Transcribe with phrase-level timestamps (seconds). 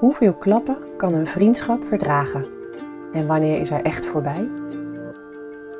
[0.00, 2.46] Hoeveel klappen kan een vriendschap verdragen?
[3.12, 4.48] En wanneer is hij echt voorbij?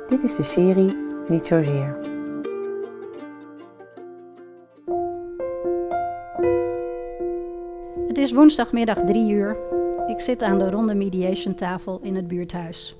[0.07, 0.97] Dit is de serie
[1.27, 1.97] Niet Zozeer.
[8.07, 9.57] Het is woensdagmiddag 3 uur.
[10.07, 12.95] Ik zit aan de ronde mediation tafel in het buurthuis.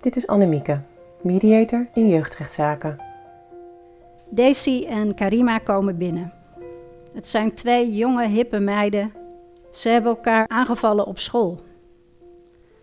[0.00, 0.80] Dit is Annemieke,
[1.20, 2.96] mediator in jeugdrechtszaken.
[4.28, 6.32] Daisy en Karima komen binnen.
[7.14, 9.21] Het zijn twee jonge, hippe meiden.
[9.72, 11.60] Ze hebben elkaar aangevallen op school.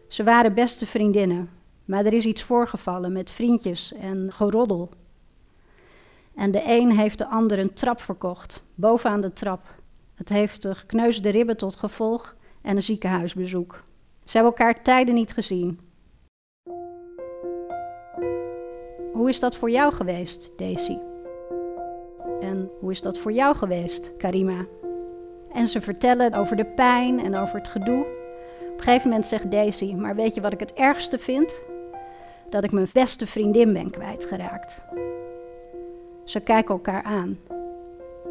[0.08, 1.50] Ze waren beste vriendinnen,
[1.86, 4.90] maar er is iets voorgevallen met vriendjes en geroddel.
[6.36, 9.78] En de een heeft de ander een trap verkocht, bovenaan de trap.
[10.16, 13.84] Het heeft de gekneusde ribben tot gevolg en een ziekenhuisbezoek.
[14.26, 15.80] Ze hebben elkaar tijden niet gezien.
[19.14, 20.98] Hoe is dat voor jou geweest, Daisy?
[22.40, 24.66] En hoe is dat voor jou geweest, Karima?
[25.54, 28.06] En ze vertellen over de pijn en over het gedoe.
[28.62, 31.62] Op een gegeven moment zegt Daisy: Maar weet je wat ik het ergste vind?
[32.50, 34.82] Dat ik mijn beste vriendin ben kwijtgeraakt.
[36.24, 37.40] Ze kijken elkaar aan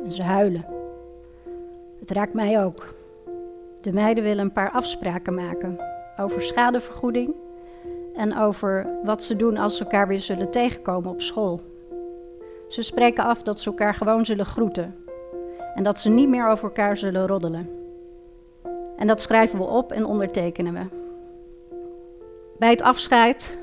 [0.04, 0.64] en ze huilen.
[2.00, 2.94] Het raakt mij ook.
[3.80, 5.78] De meiden willen een paar afspraken maken
[6.18, 7.34] over schadevergoeding
[8.14, 11.60] en over wat ze doen als ze elkaar weer zullen tegenkomen op school.
[12.68, 14.94] Ze spreken af dat ze elkaar gewoon zullen groeten
[15.78, 17.70] en dat ze niet meer over elkaar zullen roddelen.
[18.96, 20.86] En dat schrijven we op en ondertekenen we.
[22.58, 23.58] Bij het afscheid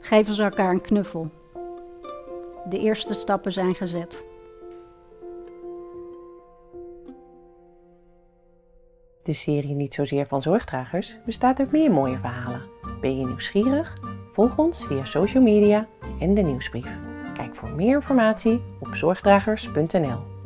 [0.00, 1.28] geven ze elkaar een knuffel.
[2.68, 4.24] De eerste stappen zijn gezet.
[9.22, 12.62] De serie Niet Zozeer van Zorgdragers bestaat uit meer mooie verhalen.
[13.00, 13.98] Ben je nieuwsgierig?
[14.32, 15.86] Volg ons via social media
[16.20, 16.98] en de nieuwsbrief.
[17.34, 20.39] Kijk voor meer informatie op zorgdragers.nl.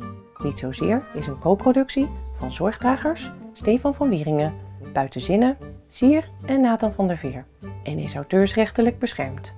[0.45, 4.53] Niet Zozeer is een co-productie van Zorgdragers, Stefan van Wieringen,
[4.93, 5.57] Buitenzinnen,
[5.87, 7.45] Sier en Nathan van der Veer
[7.83, 9.53] en is auteursrechtelijk beschermd.